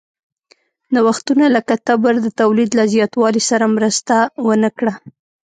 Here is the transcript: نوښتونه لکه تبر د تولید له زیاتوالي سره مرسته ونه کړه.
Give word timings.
نوښتونه 0.93 1.45
لکه 1.55 1.73
تبر 1.87 2.13
د 2.21 2.27
تولید 2.39 2.69
له 2.79 2.83
زیاتوالي 2.93 3.41
سره 3.49 3.65
مرسته 3.75 4.15
ونه 4.45 4.69
کړه. 4.77 4.93